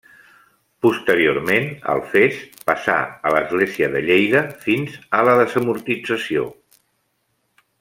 Posteriorment, 0.85 1.67
Alfés 1.95 2.39
passà 2.71 2.95
a 3.31 3.35
l'església 3.35 3.91
de 3.97 4.01
Lleida, 4.09 4.43
fins 4.65 4.97
a 5.19 5.21
la 5.29 5.37
desamortització. 5.45 6.49